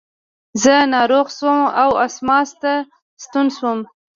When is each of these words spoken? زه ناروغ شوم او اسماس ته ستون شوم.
زه 0.63 0.73
ناروغ 0.93 1.27
شوم 1.37 1.59
او 1.81 1.89
اسماس 2.05 2.49
ته 2.61 2.73
ستون 3.23 3.47
شوم. 3.57 3.79